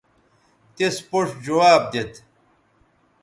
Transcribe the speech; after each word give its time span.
تس 0.75 0.95
پوڇ 1.07 1.27
جواب 1.43 1.81
دیت 1.91 2.13